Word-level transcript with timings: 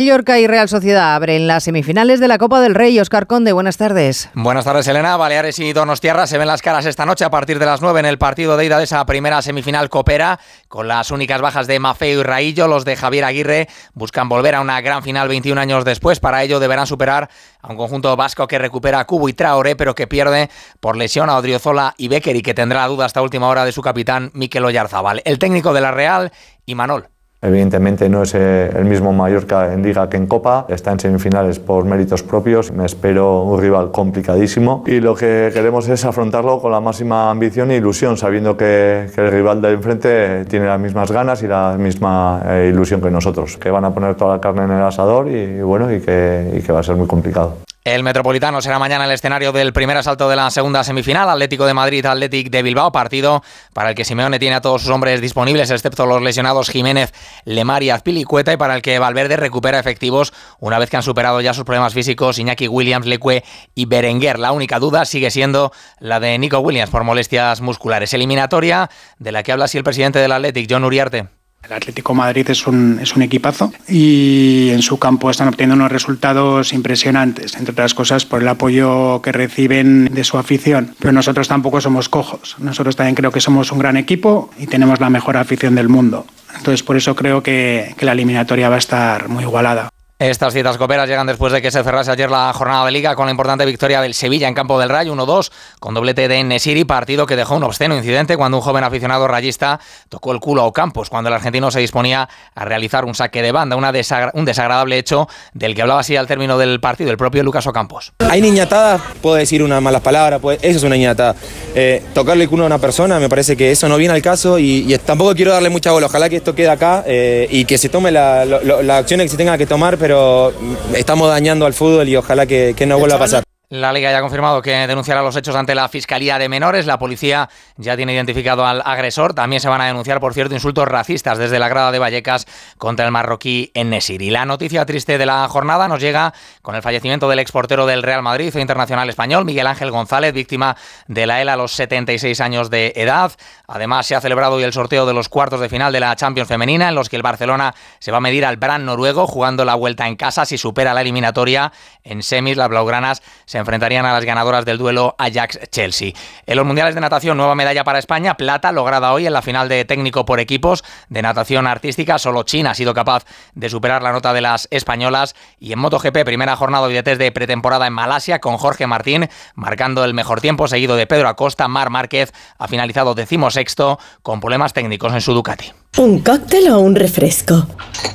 Mallorca 0.00 0.38
y 0.38 0.46
Real 0.46 0.66
Sociedad 0.66 1.14
abren 1.14 1.46
las 1.46 1.64
semifinales 1.64 2.20
de 2.20 2.28
la 2.28 2.38
Copa 2.38 2.62
del 2.62 2.74
Rey. 2.74 2.98
Oscar 2.98 3.26
Conde, 3.26 3.52
buenas 3.52 3.76
tardes. 3.76 4.30
Buenas 4.32 4.64
tardes, 4.64 4.88
Elena. 4.88 5.18
Baleares 5.18 5.58
y 5.58 5.74
Donostiarra 5.74 6.26
se 6.26 6.38
ven 6.38 6.46
las 6.46 6.62
caras 6.62 6.86
esta 6.86 7.04
noche 7.04 7.26
a 7.26 7.28
partir 7.28 7.58
de 7.58 7.66
las 7.66 7.82
9 7.82 8.00
en 8.00 8.06
el 8.06 8.16
partido 8.16 8.56
de 8.56 8.64
ida 8.64 8.78
de 8.78 8.84
esa 8.84 9.04
primera 9.04 9.42
semifinal 9.42 9.90
copera, 9.90 10.40
con 10.68 10.88
las 10.88 11.10
únicas 11.10 11.42
bajas 11.42 11.66
de 11.66 11.78
Mafeo 11.80 12.20
y 12.20 12.22
Raillo. 12.22 12.66
Los 12.66 12.86
de 12.86 12.96
Javier 12.96 13.26
Aguirre 13.26 13.68
buscan 13.92 14.30
volver 14.30 14.54
a 14.54 14.62
una 14.62 14.80
gran 14.80 15.02
final 15.02 15.28
21 15.28 15.60
años 15.60 15.84
después. 15.84 16.18
Para 16.18 16.42
ello 16.42 16.60
deberán 16.60 16.86
superar 16.86 17.28
a 17.60 17.70
un 17.70 17.76
conjunto 17.76 18.16
vasco 18.16 18.48
que 18.48 18.58
recupera 18.58 19.00
a 19.00 19.06
Cubo 19.06 19.28
y 19.28 19.34
Traoré, 19.34 19.76
pero 19.76 19.94
que 19.94 20.06
pierde 20.06 20.48
por 20.80 20.96
lesión 20.96 21.28
a 21.28 21.36
Odriozola 21.36 21.92
y 21.98 22.08
Becker 22.08 22.36
y 22.36 22.40
que 22.40 22.54
tendrá 22.54 22.80
la 22.80 22.88
duda 22.88 23.04
hasta 23.04 23.20
última 23.20 23.48
hora 23.48 23.66
de 23.66 23.72
su 23.72 23.82
capitán 23.82 24.30
Mikel 24.32 24.64
Oyarzábal. 24.64 25.20
El 25.26 25.38
técnico 25.38 25.74
de 25.74 25.82
la 25.82 25.90
Real 25.90 26.32
y 26.64 26.74
Manol. 26.74 27.10
Evidentemente 27.42 28.08
no 28.10 28.22
es 28.22 28.34
eh, 28.34 28.70
el 28.76 28.84
mismo 28.84 29.14
Mallorca 29.14 29.72
en 29.72 29.82
Liga 29.82 30.10
que 30.10 30.18
en 30.18 30.26
Copa, 30.26 30.66
está 30.68 30.92
en 30.92 31.00
semifinales 31.00 31.58
por 31.58 31.86
méritos 31.86 32.22
propios, 32.22 32.70
me 32.70 32.84
espero 32.84 33.44
un 33.44 33.58
rival 33.58 33.90
complicadísimo 33.90 34.84
y 34.86 35.00
lo 35.00 35.14
que 35.14 35.50
queremos 35.52 35.88
es 35.88 36.04
afrontarlo 36.04 36.60
con 36.60 36.70
la 36.70 36.80
máxima 36.80 37.30
ambición 37.30 37.70
e 37.70 37.76
ilusión, 37.76 38.18
sabiendo 38.18 38.58
que, 38.58 39.08
el 39.16 39.30
rival 39.30 39.62
de 39.62 39.72
enfrente 39.72 40.44
tiene 40.46 40.66
las 40.66 40.80
mismas 40.80 41.10
ganas 41.10 41.42
y 41.42 41.46
la 41.46 41.76
misma 41.78 42.42
eh, 42.44 42.70
ilusión 42.72 43.00
que 43.00 43.10
nosotros, 43.10 43.56
que 43.56 43.70
van 43.70 43.84
a 43.86 43.94
poner 43.94 44.16
toda 44.16 44.36
la 44.36 44.40
carne 44.40 44.64
en 44.64 44.72
el 44.72 44.82
asador 44.82 45.28
y, 45.28 45.62
bueno, 45.62 45.90
y 45.92 46.00
que, 46.00 46.52
y 46.56 46.60
que 46.60 46.72
va 46.72 46.80
a 46.80 46.82
ser 46.82 46.96
muy 46.96 47.06
complicado. 47.06 47.69
El 47.82 48.02
Metropolitano 48.02 48.60
será 48.60 48.78
mañana 48.78 49.06
el 49.06 49.10
escenario 49.10 49.52
del 49.52 49.72
primer 49.72 49.96
asalto 49.96 50.28
de 50.28 50.36
la 50.36 50.50
segunda 50.50 50.84
semifinal, 50.84 51.30
Atlético 51.30 51.64
de 51.64 51.72
Madrid, 51.72 52.04
Atlético 52.04 52.50
de 52.50 52.62
Bilbao, 52.62 52.92
partido 52.92 53.42
para 53.72 53.88
el 53.88 53.94
que 53.94 54.04
Simeone 54.04 54.38
tiene 54.38 54.56
a 54.56 54.60
todos 54.60 54.82
sus 54.82 54.90
hombres 54.90 55.22
disponibles, 55.22 55.70
excepto 55.70 56.04
los 56.04 56.20
lesionados 56.20 56.68
Jiménez, 56.68 57.14
Lemar 57.46 57.82
y 57.82 57.88
Azpilicueta, 57.88 58.52
y 58.52 58.58
para 58.58 58.76
el 58.76 58.82
que 58.82 58.98
Valverde 58.98 59.38
recupera 59.38 59.78
efectivos 59.78 60.34
una 60.58 60.78
vez 60.78 60.90
que 60.90 60.98
han 60.98 61.02
superado 61.02 61.40
ya 61.40 61.54
sus 61.54 61.64
problemas 61.64 61.94
físicos 61.94 62.38
Iñaki 62.38 62.68
Williams, 62.68 63.06
Leque 63.06 63.44
y 63.74 63.86
Berenguer. 63.86 64.38
La 64.38 64.52
única 64.52 64.78
duda 64.78 65.06
sigue 65.06 65.30
siendo 65.30 65.72
la 66.00 66.20
de 66.20 66.38
Nico 66.38 66.58
Williams 66.58 66.90
por 66.90 67.04
molestias 67.04 67.62
musculares. 67.62 68.12
Eliminatoria 68.12 68.90
de 69.18 69.32
la 69.32 69.42
que 69.42 69.52
habla 69.52 69.64
así 69.64 69.78
el 69.78 69.84
presidente 69.84 70.18
del 70.18 70.32
Atlético, 70.32 70.74
John 70.74 70.84
Uriarte. 70.84 71.39
El 71.62 71.74
Atlético 71.74 72.14
Madrid 72.14 72.48
es 72.48 72.66
un, 72.66 72.98
es 73.00 73.14
un 73.14 73.22
equipazo 73.22 73.72
y 73.86 74.70
en 74.70 74.82
su 74.82 74.98
campo 74.98 75.30
están 75.30 75.48
obteniendo 75.48 75.76
unos 75.76 75.92
resultados 75.92 76.72
impresionantes, 76.72 77.54
entre 77.54 77.72
otras 77.72 77.94
cosas 77.94 78.24
por 78.24 78.42
el 78.42 78.48
apoyo 78.48 79.20
que 79.22 79.30
reciben 79.30 80.06
de 80.06 80.24
su 80.24 80.38
afición. 80.38 80.94
Pero 80.98 81.12
nosotros 81.12 81.48
tampoco 81.48 81.80
somos 81.80 82.08
cojos, 82.08 82.56
nosotros 82.58 82.96
también 82.96 83.14
creo 83.14 83.30
que 83.30 83.40
somos 83.40 83.70
un 83.72 83.78
gran 83.78 83.96
equipo 83.96 84.50
y 84.58 84.66
tenemos 84.66 85.00
la 85.00 85.10
mejor 85.10 85.36
afición 85.36 85.74
del 85.74 85.88
mundo. 85.88 86.26
Entonces 86.56 86.82
por 86.82 86.96
eso 86.96 87.14
creo 87.14 87.42
que, 87.42 87.94
que 87.96 88.06
la 88.06 88.12
eliminatoria 88.12 88.68
va 88.68 88.76
a 88.76 88.78
estar 88.78 89.28
muy 89.28 89.44
igualada. 89.44 89.90
Estas 90.20 90.52
citas 90.52 90.76
coperas 90.76 91.08
llegan 91.08 91.26
después 91.26 91.50
de 91.50 91.62
que 91.62 91.70
se 91.70 91.82
cerrase 91.82 92.10
ayer 92.10 92.30
la 92.30 92.52
jornada 92.52 92.84
de 92.84 92.90
liga 92.90 93.16
con 93.16 93.24
la 93.24 93.30
importante 93.30 93.64
victoria 93.64 94.02
del 94.02 94.12
Sevilla 94.12 94.48
en 94.48 94.52
campo 94.52 94.78
del 94.78 94.90
Rayo 94.90 95.14
1-2 95.14 95.50
con 95.78 95.94
doblete 95.94 96.28
de 96.28 96.44
Nesiri, 96.44 96.84
partido 96.84 97.24
que 97.24 97.36
dejó 97.36 97.56
un 97.56 97.62
obsceno 97.62 97.96
incidente 97.96 98.36
cuando 98.36 98.58
un 98.58 98.62
joven 98.62 98.84
aficionado 98.84 99.26
rayista 99.28 99.80
tocó 100.10 100.32
el 100.32 100.40
culo 100.40 100.60
a 100.60 100.66
Ocampos 100.66 101.08
cuando 101.08 101.28
el 101.28 101.34
argentino 101.34 101.70
se 101.70 101.80
disponía 101.80 102.28
a 102.54 102.64
realizar 102.66 103.06
un 103.06 103.14
saque 103.14 103.40
de 103.40 103.50
banda, 103.50 103.76
una 103.76 103.94
un 104.34 104.44
desagradable 104.44 104.98
hecho 104.98 105.26
del 105.54 105.74
que 105.74 105.80
hablaba 105.80 106.00
así 106.00 106.16
al 106.16 106.26
término 106.26 106.58
del 106.58 106.80
partido 106.80 107.10
el 107.10 107.16
propio 107.16 107.42
Lucas 107.42 107.66
Ocampos. 107.66 108.12
Hay 108.18 108.42
niñatadas, 108.42 109.00
puedo 109.22 109.36
decir 109.36 109.62
unas 109.62 109.80
malas 109.80 110.02
palabras, 110.02 110.38
eso 110.60 110.76
es 110.76 110.82
una 110.82 110.96
niñatada. 110.96 111.34
Eh, 111.74 112.02
tocarle 112.12 112.44
el 112.44 112.50
culo 112.50 112.64
a 112.64 112.66
una 112.66 112.78
persona 112.78 113.18
me 113.20 113.30
parece 113.30 113.56
que 113.56 113.70
eso 113.70 113.88
no 113.88 113.96
viene 113.96 114.12
al 114.12 114.20
caso 114.20 114.58
y, 114.58 114.98
tampoco 114.98 115.34
quiero 115.34 115.52
darle 115.52 115.70
mucha 115.70 115.92
bola. 115.92 116.08
Ojalá 116.08 116.28
que 116.28 116.36
esto 116.36 116.54
quede 116.54 116.68
acá 116.68 117.04
eh, 117.06 117.48
y 117.50 117.64
que 117.64 117.78
se 117.78 117.88
tome 117.88 118.10
las 118.10 118.46
acciones 118.90 119.24
que 119.24 119.30
se 119.30 119.38
tenga 119.38 119.56
que 119.56 119.64
tomar, 119.64 119.96
pero 119.96 120.09
pero 120.10 120.52
estamos 120.96 121.28
dañando 121.28 121.66
al 121.66 121.72
fútbol 121.72 122.08
y 122.08 122.16
ojalá 122.16 122.44
que, 122.44 122.74
que 122.76 122.84
no 122.84 122.98
vuelva 122.98 123.14
a 123.14 123.18
pasar. 123.20 123.44
La 123.72 123.92
Liga 123.92 124.10
ya 124.10 124.18
ha 124.18 124.20
confirmado 124.20 124.62
que 124.62 124.72
denunciará 124.88 125.22
los 125.22 125.36
hechos 125.36 125.54
ante 125.54 125.76
la 125.76 125.88
Fiscalía 125.88 126.40
de 126.40 126.48
Menores. 126.48 126.86
La 126.86 126.98
policía 126.98 127.48
ya 127.76 127.96
tiene 127.96 128.12
identificado 128.12 128.66
al 128.66 128.82
agresor. 128.84 129.32
También 129.32 129.60
se 129.60 129.68
van 129.68 129.80
a 129.80 129.86
denunciar, 129.86 130.18
por 130.18 130.34
cierto, 130.34 130.54
insultos 130.54 130.88
racistas 130.88 131.38
desde 131.38 131.60
la 131.60 131.68
grada 131.68 131.92
de 131.92 132.00
Vallecas 132.00 132.48
contra 132.78 133.06
el 133.06 133.12
marroquí 133.12 133.70
en 133.74 133.92
Y 133.92 134.30
la 134.30 134.44
noticia 134.44 134.84
triste 134.86 135.18
de 135.18 135.26
la 135.26 135.46
jornada 135.46 135.86
nos 135.86 136.00
llega 136.00 136.34
con 136.62 136.74
el 136.74 136.82
fallecimiento 136.82 137.28
del 137.28 137.38
exportero 137.38 137.86
del 137.86 138.02
Real 138.02 138.24
Madrid 138.24 138.52
o 138.52 138.58
internacional 138.58 139.08
español, 139.08 139.44
Miguel 139.44 139.68
Ángel 139.68 139.92
González, 139.92 140.32
víctima 140.32 140.76
de 141.06 141.28
la 141.28 141.40
ELA 141.40 141.52
a 141.52 141.56
los 141.56 141.70
76 141.70 142.40
años 142.40 142.70
de 142.70 142.92
edad. 142.96 143.30
Además, 143.68 144.04
se 144.04 144.16
ha 144.16 144.20
celebrado 144.20 144.54
hoy 144.54 144.64
el 144.64 144.72
sorteo 144.72 145.06
de 145.06 145.14
los 145.14 145.28
cuartos 145.28 145.60
de 145.60 145.68
final 145.68 145.92
de 145.92 146.00
la 146.00 146.16
Champions 146.16 146.48
Femenina, 146.48 146.88
en 146.88 146.96
los 146.96 147.08
que 147.08 147.14
el 147.14 147.22
Barcelona 147.22 147.72
se 148.00 148.10
va 148.10 148.16
a 148.16 148.20
medir 148.20 148.44
al 148.44 148.56
Brand 148.56 148.84
noruego, 148.84 149.28
jugando 149.28 149.64
la 149.64 149.76
vuelta 149.76 150.08
en 150.08 150.16
casa. 150.16 150.44
Si 150.44 150.58
supera 150.58 150.92
la 150.92 151.02
eliminatoria 151.02 151.70
en 152.02 152.24
semis, 152.24 152.56
las 152.56 152.68
blaugranas 152.68 153.22
se 153.46 153.59
enfrentarían 153.60 154.06
a 154.06 154.12
las 154.12 154.24
ganadoras 154.24 154.64
del 154.64 154.78
duelo 154.78 155.14
Ajax-Chelsea. 155.18 156.12
En 156.46 156.56
los 156.56 156.66
mundiales 156.66 156.94
de 156.94 157.00
natación, 157.00 157.36
nueva 157.36 157.54
medalla 157.54 157.84
para 157.84 157.98
España, 157.98 158.36
plata 158.36 158.72
lograda 158.72 159.12
hoy 159.12 159.26
en 159.26 159.32
la 159.32 159.42
final 159.42 159.68
de 159.68 159.84
técnico 159.84 160.24
por 160.24 160.40
equipos 160.40 160.84
de 161.08 161.22
natación 161.22 161.66
artística. 161.66 162.18
Solo 162.18 162.42
China 162.42 162.72
ha 162.72 162.74
sido 162.74 162.94
capaz 162.94 163.24
de 163.54 163.68
superar 163.68 164.02
la 164.02 164.12
nota 164.12 164.32
de 164.32 164.40
las 164.40 164.68
españolas. 164.70 165.34
Y 165.58 165.72
en 165.72 165.78
MotoGP, 165.78 166.24
primera 166.24 166.56
jornada 166.56 166.86
hoy 166.86 166.94
de 166.94 167.02
test 167.02 167.20
de 167.20 167.32
pretemporada 167.32 167.86
en 167.86 167.92
Malasia 167.92 168.40
con 168.40 168.56
Jorge 168.56 168.86
Martín 168.86 169.28
marcando 169.54 170.04
el 170.04 170.14
mejor 170.14 170.40
tiempo, 170.40 170.68
seguido 170.68 170.96
de 170.96 171.06
Pedro 171.06 171.28
Acosta. 171.28 171.68
Mar 171.68 171.90
Márquez 171.90 172.32
ha 172.58 172.68
finalizado 172.68 173.14
decimosexto 173.14 173.98
con 174.22 174.40
problemas 174.40 174.72
técnicos 174.72 175.12
en 175.12 175.20
su 175.20 175.34
Ducati. 175.34 175.72
¿Un 175.98 176.20
cóctel 176.20 176.70
o 176.70 176.78
un 176.78 176.94
refresco? 176.94 177.66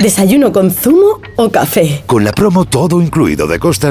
¿Desayuno 0.00 0.52
con 0.52 0.70
zumo 0.70 1.20
o 1.36 1.50
café? 1.50 2.02
Con 2.06 2.24
la 2.24 2.32
promo 2.32 2.64
todo 2.64 3.00
incluido 3.00 3.46
de 3.46 3.58
Costa 3.58 3.86